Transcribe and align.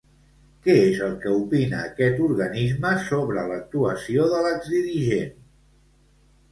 Què 0.67 0.77
és 0.85 0.95
el 1.07 1.11
que 1.25 1.33
opina 1.41 1.83
aquest 1.89 2.23
organisme 2.29 2.95
sobre 3.11 3.45
l'actuació 3.53 4.27
de 4.35 4.43
l'exdirigent? 4.47 5.35